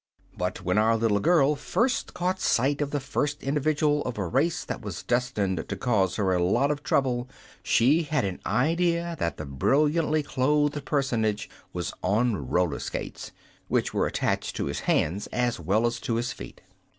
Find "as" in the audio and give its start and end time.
15.27-15.59, 15.85-15.99